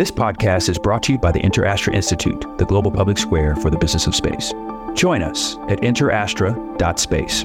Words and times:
This 0.00 0.10
podcast 0.10 0.70
is 0.70 0.78
brought 0.78 1.02
to 1.02 1.12
you 1.12 1.18
by 1.18 1.30
the 1.30 1.40
InterAstra 1.40 1.92
Institute, 1.92 2.46
the 2.56 2.64
global 2.64 2.90
public 2.90 3.18
square 3.18 3.54
for 3.54 3.68
the 3.68 3.76
business 3.76 4.06
of 4.06 4.14
space. 4.14 4.54
Join 4.94 5.22
us 5.22 5.56
at 5.68 5.82
interastra.space. 5.82 7.42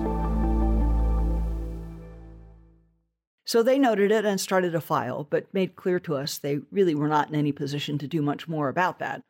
So 3.44 3.62
they 3.62 3.78
noted 3.78 4.10
it 4.10 4.24
and 4.24 4.40
started 4.40 4.74
a 4.74 4.80
file, 4.80 5.28
but 5.30 5.54
made 5.54 5.76
clear 5.76 6.00
to 6.00 6.16
us 6.16 6.38
they 6.38 6.60
really 6.72 6.96
were 6.96 7.10
not 7.10 7.28
in 7.28 7.36
any 7.36 7.52
position 7.52 7.98
to 7.98 8.08
do 8.08 8.22
much 8.22 8.48
more 8.48 8.70
about 8.70 9.00
that. 9.00 9.24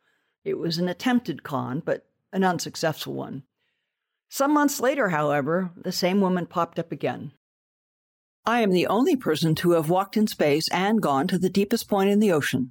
It 0.44 0.56
was 0.56 0.78
an 0.78 0.88
attempted 0.88 1.42
con, 1.42 1.82
but 1.84 2.06
an 2.32 2.44
unsuccessful 2.44 3.14
one. 3.14 3.42
Some 4.28 4.54
months 4.54 4.78
later, 4.78 5.08
however, 5.08 5.72
the 5.76 5.90
same 5.90 6.20
woman 6.20 6.46
popped 6.46 6.78
up 6.78 6.92
again. 6.92 7.32
I 8.44 8.60
am 8.60 8.70
the 8.70 8.86
only 8.86 9.16
person 9.16 9.56
to 9.56 9.72
have 9.72 9.90
walked 9.90 10.16
in 10.16 10.28
space 10.28 10.68
and 10.68 11.02
gone 11.02 11.26
to 11.26 11.38
the 11.40 11.50
deepest 11.50 11.88
point 11.88 12.10
in 12.10 12.20
the 12.20 12.30
ocean. 12.30 12.70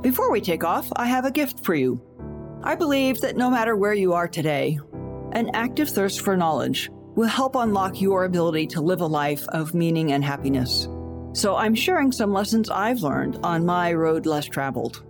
Before 0.00 0.30
we 0.30 0.40
take 0.40 0.62
off, 0.62 0.86
I 0.94 1.06
have 1.06 1.24
a 1.24 1.30
gift 1.30 1.64
for 1.64 1.74
you. 1.74 2.00
I 2.62 2.76
believe 2.76 3.20
that 3.20 3.36
no 3.36 3.50
matter 3.50 3.74
where 3.74 3.94
you 3.94 4.12
are 4.12 4.28
today, 4.28 4.78
an 5.32 5.50
active 5.54 5.90
thirst 5.90 6.20
for 6.20 6.36
knowledge 6.36 6.88
will 7.16 7.26
help 7.26 7.56
unlock 7.56 8.00
your 8.00 8.24
ability 8.24 8.68
to 8.68 8.80
live 8.80 9.00
a 9.00 9.06
life 9.06 9.44
of 9.48 9.74
meaning 9.74 10.12
and 10.12 10.24
happiness. 10.24 10.86
So 11.32 11.56
I'm 11.56 11.74
sharing 11.74 12.12
some 12.12 12.32
lessons 12.32 12.70
I've 12.70 13.02
learned 13.02 13.40
on 13.42 13.66
my 13.66 13.92
road 13.92 14.24
less 14.24 14.46
traveled. 14.46 15.04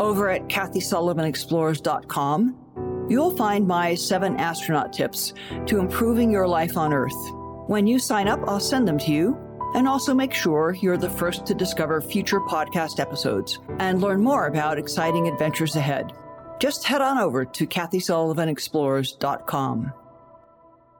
Over 0.00 0.30
at 0.30 0.48
KathySullivanExplores.com, 0.48 3.06
you'll 3.08 3.36
find 3.36 3.68
my 3.68 3.94
seven 3.94 4.36
astronaut 4.36 4.92
tips 4.92 5.32
to 5.66 5.78
improving 5.78 6.32
your 6.32 6.48
life 6.48 6.76
on 6.76 6.92
Earth. 6.92 7.14
When 7.68 7.86
you 7.86 8.00
sign 8.00 8.26
up, 8.26 8.40
I'll 8.48 8.58
send 8.58 8.88
them 8.88 8.98
to 8.98 9.12
you 9.12 9.38
and 9.74 9.88
also 9.88 10.14
make 10.14 10.34
sure 10.34 10.76
you're 10.80 10.96
the 10.96 11.10
first 11.10 11.46
to 11.46 11.54
discover 11.54 12.00
future 12.00 12.40
podcast 12.40 13.00
episodes 13.00 13.58
and 13.78 14.00
learn 14.00 14.22
more 14.22 14.46
about 14.46 14.78
exciting 14.78 15.28
adventures 15.28 15.76
ahead 15.76 16.12
just 16.58 16.84
head 16.84 17.00
on 17.00 17.18
over 17.18 17.44
to 17.44 17.66
KathySullivanExplores.com. 17.66 19.92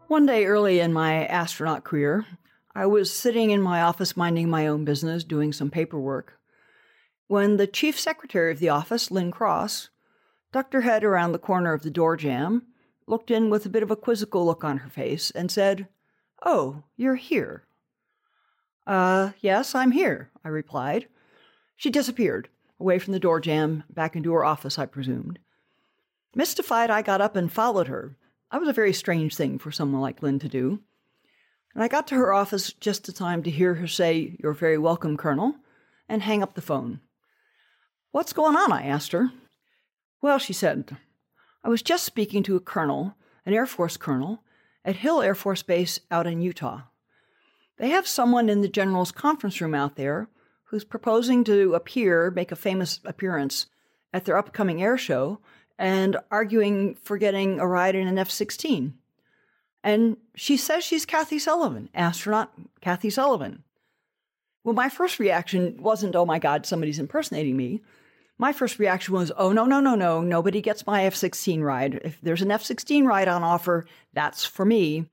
One 0.06 0.26
day 0.26 0.46
early 0.46 0.78
in 0.80 0.92
my 0.92 1.26
astronaut 1.26 1.84
career, 1.84 2.26
I 2.74 2.86
was 2.86 3.12
sitting 3.12 3.50
in 3.50 3.60
my 3.60 3.82
office 3.82 4.16
minding 4.16 4.48
my 4.48 4.66
own 4.68 4.84
business, 4.84 5.24
doing 5.24 5.52
some 5.52 5.70
paperwork, 5.70 6.38
when 7.26 7.56
the 7.56 7.66
chief 7.66 7.98
secretary 8.00 8.52
of 8.52 8.58
the 8.58 8.70
office, 8.70 9.10
Lynn 9.10 9.30
Cross, 9.30 9.90
ducked 10.50 10.72
her 10.72 10.80
head 10.82 11.04
around 11.04 11.32
the 11.32 11.38
corner 11.38 11.74
of 11.74 11.82
the 11.82 11.90
door 11.90 12.16
jamb, 12.16 12.62
looked 13.06 13.30
in 13.30 13.50
with 13.50 13.66
a 13.66 13.70
bit 13.70 13.82
of 13.82 13.90
a 13.90 13.96
quizzical 13.96 14.46
look 14.46 14.64
on 14.64 14.78
her 14.78 14.88
face, 14.88 15.30
and 15.32 15.50
said, 15.50 15.88
Oh, 16.42 16.84
you're 16.96 17.16
here. 17.16 17.64
Uh, 18.88 19.32
yes, 19.42 19.74
I'm 19.74 19.90
here, 19.90 20.30
I 20.42 20.48
replied. 20.48 21.08
She 21.76 21.90
disappeared, 21.90 22.48
away 22.80 22.98
from 22.98 23.12
the 23.12 23.20
door 23.20 23.38
jamb, 23.38 23.84
back 23.90 24.16
into 24.16 24.32
her 24.32 24.46
office, 24.46 24.78
I 24.78 24.86
presumed. 24.86 25.38
Mystified, 26.34 26.88
I 26.88 27.02
got 27.02 27.20
up 27.20 27.36
and 27.36 27.52
followed 27.52 27.88
her. 27.88 28.16
That 28.50 28.60
was 28.60 28.68
a 28.70 28.72
very 28.72 28.94
strange 28.94 29.36
thing 29.36 29.58
for 29.58 29.70
someone 29.70 30.00
like 30.00 30.22
Lynn 30.22 30.38
to 30.38 30.48
do. 30.48 30.80
And 31.74 31.84
I 31.84 31.88
got 31.88 32.06
to 32.08 32.14
her 32.14 32.32
office 32.32 32.72
just 32.72 33.06
in 33.10 33.14
time 33.14 33.42
to 33.42 33.50
hear 33.50 33.74
her 33.74 33.86
say, 33.86 34.38
You're 34.42 34.54
very 34.54 34.78
welcome, 34.78 35.18
Colonel, 35.18 35.56
and 36.08 36.22
hang 36.22 36.42
up 36.42 36.54
the 36.54 36.62
phone. 36.62 37.00
What's 38.10 38.32
going 38.32 38.56
on? 38.56 38.72
I 38.72 38.86
asked 38.86 39.12
her. 39.12 39.30
Well, 40.22 40.38
she 40.38 40.54
said, 40.54 40.96
I 41.62 41.68
was 41.68 41.82
just 41.82 42.06
speaking 42.06 42.42
to 42.44 42.56
a 42.56 42.60
colonel, 42.60 43.16
an 43.44 43.52
Air 43.52 43.66
Force 43.66 43.98
colonel, 43.98 44.44
at 44.82 44.96
Hill 44.96 45.20
Air 45.20 45.34
Force 45.34 45.62
Base 45.62 46.00
out 46.10 46.26
in 46.26 46.40
Utah. 46.40 46.84
They 47.78 47.90
have 47.90 48.06
someone 48.06 48.48
in 48.48 48.60
the 48.60 48.68
general's 48.68 49.12
conference 49.12 49.60
room 49.60 49.74
out 49.74 49.96
there 49.96 50.28
who's 50.64 50.84
proposing 50.84 51.44
to 51.44 51.74
appear, 51.74 52.30
make 52.30 52.52
a 52.52 52.56
famous 52.56 53.00
appearance 53.04 53.66
at 54.12 54.24
their 54.24 54.36
upcoming 54.36 54.82
air 54.82 54.98
show 54.98 55.40
and 55.78 56.16
arguing 56.30 56.96
for 56.96 57.16
getting 57.16 57.60
a 57.60 57.66
ride 57.66 57.94
in 57.94 58.08
an 58.08 58.18
F 58.18 58.30
16. 58.30 58.94
And 59.84 60.16
she 60.34 60.56
says 60.56 60.84
she's 60.84 61.06
Kathy 61.06 61.38
Sullivan, 61.38 61.88
astronaut 61.94 62.52
Kathy 62.80 63.10
Sullivan. 63.10 63.62
Well, 64.64 64.74
my 64.74 64.88
first 64.88 65.18
reaction 65.18 65.76
wasn't, 65.80 66.16
oh 66.16 66.26
my 66.26 66.38
God, 66.38 66.66
somebody's 66.66 66.98
impersonating 66.98 67.56
me. 67.56 67.80
My 68.38 68.52
first 68.52 68.78
reaction 68.78 69.14
was, 69.14 69.32
oh, 69.36 69.52
no, 69.52 69.64
no, 69.64 69.80
no, 69.80 69.94
no, 69.94 70.20
nobody 70.20 70.60
gets 70.60 70.86
my 70.86 71.04
F 71.04 71.14
16 71.14 71.60
ride. 71.62 72.00
If 72.04 72.20
there's 72.20 72.42
an 72.42 72.50
F 72.50 72.62
16 72.62 73.04
ride 73.04 73.28
on 73.28 73.42
offer, 73.42 73.86
that's 74.12 74.44
for 74.44 74.64
me. 74.64 75.06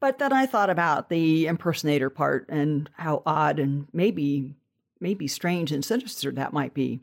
But 0.00 0.18
then 0.18 0.32
I 0.32 0.46
thought 0.46 0.70
about 0.70 1.10
the 1.10 1.46
impersonator 1.46 2.08
part 2.08 2.46
and 2.48 2.88
how 2.94 3.22
odd 3.26 3.58
and 3.58 3.86
maybe, 3.92 4.56
maybe 4.98 5.28
strange 5.28 5.70
and 5.72 5.84
sinister 5.84 6.32
that 6.32 6.54
might 6.54 6.72
be. 6.72 7.00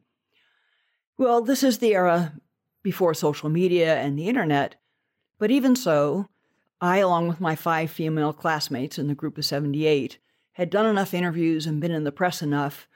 Well, 1.17 1.41
this 1.41 1.63
is 1.63 1.77
the 1.77 1.93
era 1.93 2.33
before 2.81 3.13
social 3.13 3.49
media 3.49 3.97
and 3.97 4.17
the 4.17 4.27
internet. 4.27 4.75
But 5.37 5.51
even 5.51 5.75
so, 5.75 6.27
I, 6.81 6.97
along 6.97 7.27
with 7.27 7.39
my 7.39 7.55
five 7.55 7.91
female 7.91 8.33
classmates 8.33 8.97
in 8.97 9.07
the 9.07 9.15
group 9.15 9.37
of 9.37 9.45
78, 9.45 10.17
had 10.53 10.69
done 10.71 10.87
enough 10.87 11.13
interviews 11.13 11.67
and 11.67 11.79
been 11.79 11.91
in 11.91 12.03
the 12.03 12.11
press 12.11 12.41
enough 12.41 12.87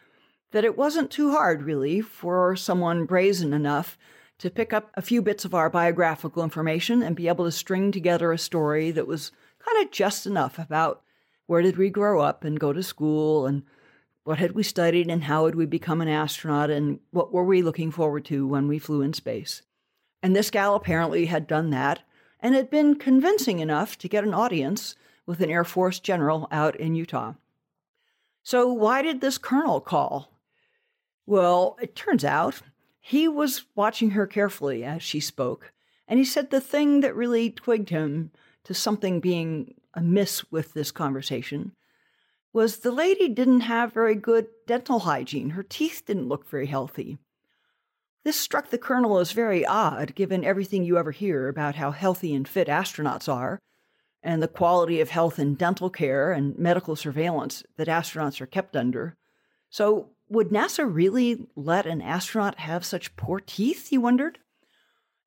that 0.52 0.66
it 0.66 0.78
wasn't 0.78 1.12
too 1.12 1.32
hard, 1.32 1.64
really, 1.64 2.02
for 2.02 2.56
someone 2.56 3.06
brazen 3.06 3.54
enough 3.54 3.98
to 4.40 4.50
pick 4.50 4.74
up 4.74 4.92
a 4.96 5.02
few 5.02 5.22
bits 5.22 5.46
of 5.46 5.54
our 5.54 5.70
biographical 5.70 6.44
information 6.44 7.04
and 7.04 7.16
be 7.16 7.28
able 7.28 7.46
to 7.46 7.52
string 7.52 7.92
together 7.92 8.32
a 8.32 8.38
story 8.38 8.90
that 8.92 9.08
was 9.08 9.32
kind 9.66 9.86
of 9.86 9.92
just 9.92 10.26
enough 10.26 10.60
about 10.60 11.02
where 11.48 11.62
did 11.62 11.78
we 11.78 11.90
grow 11.90 12.22
up 12.22 12.44
and 12.44 12.60
go 12.60 12.74
to 12.74 12.84
school 12.84 13.46
and 13.46 13.64
what 14.24 14.38
had 14.38 14.52
we 14.52 14.64
studied 14.64 15.10
and 15.10 15.24
how 15.24 15.46
had 15.46 15.56
we 15.56 15.66
become 15.66 16.02
an 16.02 16.08
astronaut 16.08 16.70
and 16.70 17.00
what 17.12 17.34
were 17.34 17.44
we 17.44 17.62
looking 17.62 17.92
forward 17.92 18.24
to 18.26 18.48
when 18.48 18.68
we 18.68 18.80
flew 18.80 19.02
in 19.02 19.14
space. 19.14 19.64
And 20.22 20.36
this 20.36 20.52
gal 20.52 20.76
apparently 20.76 21.26
had 21.26 21.48
done 21.48 21.72
that 21.72 22.04
and 22.40 22.56
had 22.56 22.70
been 22.70 22.96
convincing 22.96 23.60
enough 23.60 23.98
to 24.00 24.08
get 24.08 24.24
an 24.24 24.34
audience 24.34 24.96
with 25.26 25.42
an 25.42 25.50
Air 25.50 25.64
Force 25.64 26.00
general 26.00 26.48
out 26.52 26.76
in 26.76 26.96
Utah. 26.96 27.34
So, 28.44 28.72
why 28.72 29.02
did 29.02 29.22
this 29.22 29.38
colonel 29.38 29.80
call? 29.80 30.32
Well, 31.26 31.78
it 31.82 31.96
turns 31.96 32.26
out 32.26 32.62
he 33.00 33.28
was 33.28 33.66
watching 33.76 34.12
her 34.12 34.26
carefully 34.26 34.84
as 34.84 35.04
she 35.04 35.20
spoke, 35.20 35.72
and 36.08 36.18
he 36.18 36.26
said 36.26 36.50
the 36.50 36.62
thing 36.62 37.02
that 37.02 37.16
really 37.16 37.52
twigged 37.52 37.90
him 37.90 38.32
to 38.64 38.74
something 38.74 39.20
being 39.20 39.76
amiss 39.94 40.50
with 40.52 40.74
this 40.74 40.92
conversation 40.92 41.74
was 42.54 42.78
the 42.78 42.92
lady 42.92 43.30
didn't 43.30 43.62
have 43.62 43.94
very 43.94 44.16
good 44.16 44.48
dental 44.68 45.00
hygiene. 45.00 45.52
Her 45.52 45.64
teeth 45.64 46.04
didn't 46.06 46.28
look 46.28 46.50
very 46.50 46.68
healthy. 46.68 47.18
This 48.24 48.36
struck 48.36 48.70
the 48.70 48.78
colonel 48.78 49.18
as 49.18 49.32
very 49.32 49.66
odd, 49.66 50.14
given 50.14 50.44
everything 50.44 50.84
you 50.84 50.98
ever 50.98 51.12
hear 51.12 51.48
about 51.48 51.76
how 51.76 51.92
healthy 51.92 52.36
and 52.36 52.48
fit 52.48 52.68
astronauts 52.68 53.32
are, 53.32 53.60
and 54.22 54.44
the 54.44 54.48
quality 54.48 55.02
of 55.02 55.10
health 55.10 55.40
and 55.40 55.58
dental 55.58 55.90
care 55.90 56.32
and 56.32 56.58
medical 56.60 56.96
surveillance 56.96 57.64
that 57.78 57.88
astronauts 57.88 58.40
are 58.40 58.46
kept 58.46 58.76
under. 58.76 59.16
So, 59.70 60.10
would 60.30 60.50
NASA 60.50 60.88
really 60.90 61.48
let 61.56 61.86
an 61.86 62.02
astronaut 62.02 62.60
have 62.60 62.86
such 62.86 63.16
poor 63.16 63.40
teeth, 63.40 63.88
he 63.88 63.98
wondered? 63.98 64.38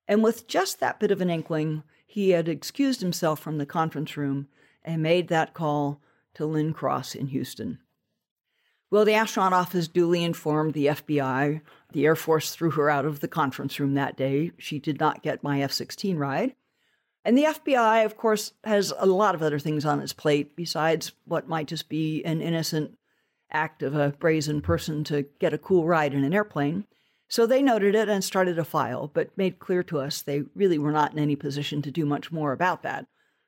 And 0.07 0.23
with 0.23 0.47
just 0.47 0.79
that 0.79 0.99
bit 0.99 1.11
of 1.11 1.21
an 1.21 1.29
inkling, 1.29 1.83
he 2.05 2.31
had 2.31 2.47
excused 2.47 3.01
himself 3.01 3.39
from 3.39 3.57
the 3.57 3.65
conference 3.65 4.15
room 4.15 4.47
and 4.83 5.01
made 5.01 5.27
that 5.27 5.53
call 5.53 6.01
to 6.35 6.45
Lynn 6.45 6.73
Cross 6.73 7.15
in 7.15 7.27
Houston. 7.27 7.79
Well, 8.91 9.05
the 9.05 9.13
astronaut 9.13 9.53
office 9.53 9.87
duly 9.87 10.23
informed 10.23 10.73
the 10.73 10.87
FBI. 10.87 11.61
The 11.91 12.05
Air 12.05 12.15
Force 12.15 12.53
threw 12.53 12.71
her 12.71 12.89
out 12.89 13.05
of 13.05 13.19
the 13.19 13.27
conference 13.27 13.79
room 13.79 13.95
that 13.95 14.15
day. 14.15 14.51
She 14.57 14.79
did 14.79 14.99
not 14.99 15.23
get 15.23 15.43
my 15.43 15.61
F 15.61 15.71
16 15.71 16.17
ride. 16.17 16.55
And 17.25 17.35
the 17.35 17.45
FBI, 17.45 18.05
of 18.05 18.15
course, 18.15 18.53
has 18.63 18.93
a 18.97 19.07
lot 19.07 19.33
of 19.33 19.41
other 19.41 19.57
things 19.57 19.83
on 19.83 19.99
its 19.99 20.13
plate 20.13 20.55
besides 20.55 21.13
what 21.25 21.47
might 21.47 21.67
just 21.67 21.89
be 21.89 22.23
an 22.23 22.41
innocent 22.41 22.97
act 23.51 23.81
of 23.81 23.95
a 23.95 24.09
brazen 24.19 24.61
person 24.61 25.03
to 25.05 25.25
get 25.39 25.53
a 25.53 25.57
cool 25.57 25.85
ride 25.85 26.13
in 26.13 26.23
an 26.23 26.33
airplane. 26.33 26.85
So 27.27 27.45
they 27.45 27.61
noted 27.61 27.95
it 27.95 28.07
and 28.07 28.23
started 28.23 28.59
a 28.59 28.63
file, 28.63 29.09
but 29.13 29.37
made 29.37 29.59
clear 29.59 29.83
to 29.83 29.99
us 29.99 30.21
they 30.21 30.43
really 30.53 30.77
were 30.77 30.91
not 30.91 31.13
in 31.13 31.19
any 31.19 31.35
position 31.35 31.81
to 31.81 31.91
do 31.91 32.05
much 32.05 32.31
more 32.31 32.51
about 32.51 32.83
that. 32.83 33.07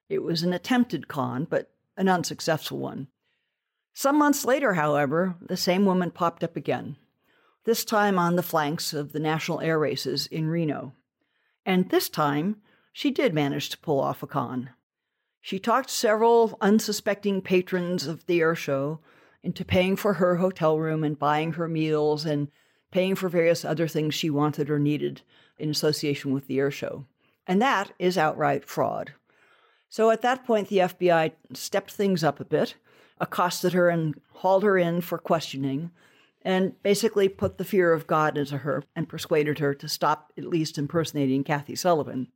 It 0.10 0.24
was 0.24 0.44
an 0.44 0.54
attempted 0.54 1.08
con, 1.08 1.46
but 1.50 1.70
an 1.96 2.10
unsuccessful 2.10 2.80
one. 2.80 3.08
Some 3.94 4.18
months 4.18 4.46
later, 4.46 4.74
however, 4.74 5.36
the 5.42 5.58
same 5.58 5.86
woman 5.86 6.12
popped 6.12 6.44
up 6.44 6.56
again, 6.56 6.98
this 7.66 7.84
time 7.84 8.18
on 8.18 8.36
the 8.36 8.44
flanks 8.44 8.94
of 8.94 9.12
the 9.12 9.20
national 9.20 9.60
air 9.62 9.78
races 9.78 10.28
in 10.28 10.48
Reno. 10.48 10.94
And 11.66 11.90
this 11.90 12.08
time, 12.08 12.58
she 12.94 13.12
did 13.12 13.34
manage 13.34 13.70
to 13.70 13.78
pull 13.78 14.00
off 14.00 14.24
a 14.24 14.28
con. 14.28 14.70
She 15.42 15.60
talked 15.60 15.90
several 15.90 16.58
unsuspecting 16.62 17.42
patrons 17.42 18.08
of 18.08 18.26
the 18.26 18.40
air 18.40 18.56
show 18.56 19.00
into 19.44 19.66
paying 19.66 19.96
for 19.96 20.14
her 20.14 20.38
hotel 20.38 20.80
room 20.80 21.04
and 21.04 21.18
buying 21.18 21.54
her 21.54 21.68
meals 21.68 22.26
and 22.26 22.50
paying 22.92 23.16
for 23.16 23.30
various 23.30 23.66
other 23.66 23.88
things 23.88 24.14
she 24.14 24.30
wanted 24.30 24.70
or 24.70 24.80
needed 24.80 25.22
in 25.58 25.70
association 25.70 26.34
with 26.34 26.48
the 26.48 26.60
air 26.60 26.72
show. 26.72 27.06
And 27.46 27.62
that 27.62 27.92
is 28.00 28.18
outright 28.18 28.66
fraud. 28.66 29.14
So 29.90 30.12
at 30.12 30.22
that 30.22 30.46
point, 30.46 30.68
the 30.68 30.80
FBI 30.80 31.32
stepped 31.54 31.92
things 31.92 32.24
up 32.24 32.40
a 32.40 32.46
bit, 32.46 32.76
accosted 33.20 33.74
her 33.74 33.90
and 33.90 34.20
hauled 34.34 34.64
her 34.64 34.78
in 34.78 35.02
for 35.02 35.18
questioning, 35.18 35.92
and 36.42 36.82
basically 36.84 37.30
put 37.30 37.58
the 37.58 37.66
fear 37.66 37.94
of 37.94 38.08
God 38.08 38.38
into 38.38 38.60
her 38.60 38.84
and 38.96 39.10
persuaded 39.10 39.60
her 39.60 39.74
to 39.74 39.88
stop 39.88 40.32
at 40.38 40.46
least 40.46 40.78
impersonating 40.78 41.44
Kathy 41.44 41.76
Sullivan. 41.76 42.28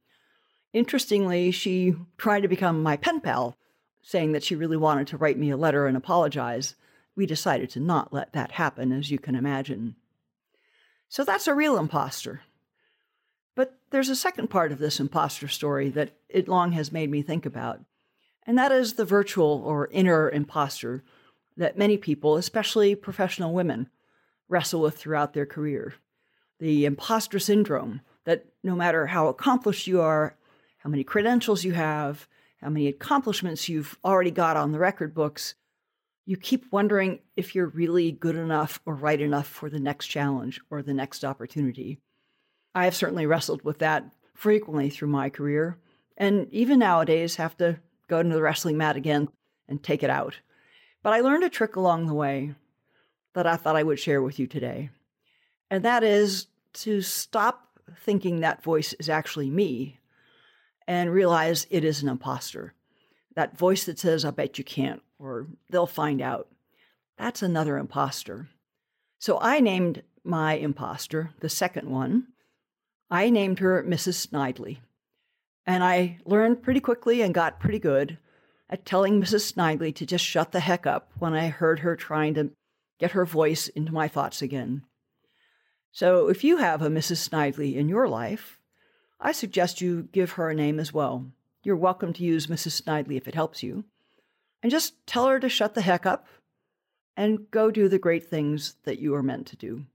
Interestingly, 0.73 1.51
she 1.51 1.95
tried 2.17 2.41
to 2.41 2.47
become 2.47 2.81
my 2.81 2.97
pen 2.97 3.19
pal, 3.19 3.57
saying 4.01 4.31
that 4.31 4.43
she 4.43 4.55
really 4.55 4.77
wanted 4.77 5.07
to 5.07 5.17
write 5.17 5.37
me 5.37 5.49
a 5.49 5.57
letter 5.57 5.85
and 5.85 5.95
apologize. 5.95 6.75
We 7.15 7.25
decided 7.25 7.69
to 7.71 7.79
not 7.79 8.13
let 8.13 8.33
that 8.33 8.53
happen, 8.53 8.91
as 8.91 9.11
you 9.11 9.19
can 9.19 9.35
imagine. 9.35 9.95
So 11.11 11.25
that's 11.25 11.45
a 11.45 11.53
real 11.53 11.77
imposter. 11.77 12.39
But 13.53 13.77
there's 13.89 14.07
a 14.07 14.15
second 14.15 14.47
part 14.47 14.71
of 14.71 14.79
this 14.79 14.97
imposter 14.97 15.49
story 15.49 15.89
that 15.89 16.13
it 16.29 16.47
long 16.47 16.71
has 16.71 16.93
made 16.93 17.11
me 17.11 17.21
think 17.21 17.45
about, 17.45 17.81
and 18.47 18.57
that 18.57 18.71
is 18.71 18.93
the 18.93 19.03
virtual 19.03 19.61
or 19.65 19.89
inner 19.91 20.29
imposter 20.29 21.03
that 21.57 21.77
many 21.77 21.97
people, 21.97 22.37
especially 22.37 22.95
professional 22.95 23.53
women, 23.53 23.89
wrestle 24.47 24.79
with 24.79 24.97
throughout 24.97 25.33
their 25.33 25.45
career. 25.45 25.95
The 26.59 26.85
imposter 26.85 27.39
syndrome 27.39 27.99
that 28.23 28.45
no 28.63 28.73
matter 28.73 29.07
how 29.07 29.27
accomplished 29.27 29.87
you 29.87 29.99
are, 29.99 30.37
how 30.77 30.89
many 30.89 31.03
credentials 31.03 31.65
you 31.65 31.73
have, 31.73 32.25
how 32.61 32.69
many 32.69 32.87
accomplishments 32.87 33.67
you've 33.67 33.97
already 34.05 34.31
got 34.31 34.55
on 34.55 34.71
the 34.71 34.79
record 34.79 35.13
books, 35.13 35.55
you 36.25 36.37
keep 36.37 36.71
wondering 36.71 37.19
if 37.35 37.55
you're 37.55 37.67
really 37.67 38.11
good 38.11 38.35
enough 38.35 38.79
or 38.85 38.95
right 38.95 39.19
enough 39.19 39.47
for 39.47 39.69
the 39.69 39.79
next 39.79 40.07
challenge 40.07 40.61
or 40.69 40.81
the 40.81 40.93
next 40.93 41.25
opportunity. 41.25 41.99
I 42.73 42.85
have 42.85 42.95
certainly 42.95 43.25
wrestled 43.25 43.63
with 43.63 43.79
that 43.79 44.05
frequently 44.33 44.89
through 44.89 45.09
my 45.09 45.29
career, 45.29 45.77
and 46.17 46.47
even 46.51 46.79
nowadays 46.79 47.35
have 47.35 47.57
to 47.57 47.79
go 48.07 48.21
to 48.21 48.29
the 48.29 48.41
wrestling 48.41 48.77
mat 48.77 48.95
again 48.95 49.29
and 49.67 49.81
take 49.81 50.03
it 50.03 50.09
out. 50.09 50.39
But 51.03 51.13
I 51.13 51.21
learned 51.21 51.43
a 51.43 51.49
trick 51.49 51.75
along 51.75 52.05
the 52.05 52.13
way 52.13 52.55
that 53.33 53.47
I 53.47 53.55
thought 53.55 53.75
I 53.75 53.83
would 53.83 53.99
share 53.99 54.21
with 54.21 54.39
you 54.39 54.47
today. 54.47 54.89
And 55.69 55.85
that 55.85 56.03
is 56.03 56.47
to 56.73 57.01
stop 57.01 57.67
thinking 58.03 58.39
that 58.39 58.63
voice 58.63 58.93
is 58.93 59.09
actually 59.09 59.49
me 59.49 59.99
and 60.87 61.11
realize 61.11 61.67
it 61.69 61.83
is 61.83 62.03
an 62.03 62.09
imposter. 62.09 62.73
That 63.35 63.57
voice 63.57 63.85
that 63.85 63.99
says, 63.99 64.25
I 64.25 64.31
bet 64.31 64.57
you 64.57 64.63
can't, 64.63 65.01
or 65.19 65.47
they'll 65.69 65.87
find 65.87 66.21
out. 66.21 66.47
That's 67.17 67.41
another 67.41 67.77
imposter. 67.77 68.49
So 69.19 69.39
I 69.39 69.59
named 69.59 70.03
my 70.23 70.53
imposter, 70.53 71.31
the 71.39 71.49
second 71.49 71.89
one, 71.89 72.27
I 73.09 73.29
named 73.29 73.59
her 73.59 73.83
Mrs. 73.83 74.27
Snidely. 74.27 74.79
And 75.65 75.83
I 75.83 76.17
learned 76.25 76.63
pretty 76.63 76.79
quickly 76.79 77.21
and 77.21 77.33
got 77.33 77.59
pretty 77.59 77.79
good 77.79 78.17
at 78.69 78.85
telling 78.85 79.21
Mrs. 79.21 79.53
Snidely 79.53 79.93
to 79.95 80.05
just 80.05 80.25
shut 80.25 80.51
the 80.51 80.61
heck 80.61 80.87
up 80.87 81.11
when 81.19 81.33
I 81.33 81.49
heard 81.49 81.79
her 81.79 81.95
trying 81.95 82.33
to 82.35 82.51
get 82.99 83.11
her 83.11 83.25
voice 83.25 83.67
into 83.67 83.91
my 83.91 84.07
thoughts 84.07 84.41
again. 84.41 84.83
So 85.91 86.29
if 86.29 86.43
you 86.43 86.57
have 86.57 86.81
a 86.81 86.87
Mrs. 86.87 87.27
Snidely 87.27 87.75
in 87.75 87.89
your 87.89 88.07
life, 88.07 88.59
I 89.19 89.33
suggest 89.33 89.81
you 89.81 90.07
give 90.11 90.31
her 90.31 90.49
a 90.49 90.55
name 90.55 90.79
as 90.79 90.93
well. 90.93 91.27
You're 91.63 91.75
welcome 91.75 92.11
to 92.13 92.23
use 92.23 92.47
Mrs. 92.47 92.81
Snidely 92.81 93.17
if 93.17 93.27
it 93.27 93.35
helps 93.35 93.61
you. 93.61 93.83
And 94.63 94.71
just 94.71 94.95
tell 95.05 95.27
her 95.27 95.39
to 95.39 95.47
shut 95.47 95.75
the 95.75 95.81
heck 95.81 96.07
up 96.07 96.25
and 97.15 97.51
go 97.51 97.69
do 97.69 97.87
the 97.87 97.99
great 97.99 98.25
things 98.25 98.77
that 98.83 98.97
you 98.99 99.13
are 99.13 99.21
meant 99.21 99.45
to 99.47 99.55
do. 99.55 99.85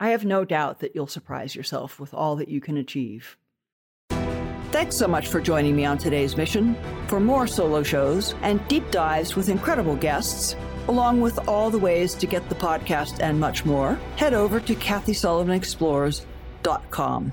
I 0.00 0.08
have 0.10 0.24
no 0.24 0.46
doubt 0.46 0.80
that 0.80 0.94
you'll 0.94 1.06
surprise 1.06 1.54
yourself 1.54 2.00
with 2.00 2.14
all 2.14 2.36
that 2.36 2.48
you 2.48 2.62
can 2.62 2.78
achieve. 2.78 3.36
Thanks 4.70 4.96
so 4.96 5.08
much 5.08 5.28
for 5.28 5.40
joining 5.40 5.74
me 5.76 5.84
on 5.84 5.98
today's 5.98 6.36
mission. 6.36 6.76
For 7.08 7.20
more 7.20 7.46
solo 7.46 7.82
shows 7.82 8.34
and 8.42 8.66
deep 8.68 8.90
dives 8.90 9.36
with 9.36 9.48
incredible 9.48 9.96
guests, 9.96 10.56
along 10.88 11.20
with 11.20 11.48
all 11.48 11.70
the 11.70 11.78
ways 11.78 12.14
to 12.14 12.26
get 12.26 12.48
the 12.48 12.54
podcast 12.54 13.20
and 13.20 13.40
much 13.40 13.64
more, 13.64 13.94
head 14.16 14.34
over 14.34 14.60
to 14.60 14.74
KathySullivanExplores.com. 14.74 17.32